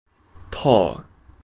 [0.49, 1.05] Tour.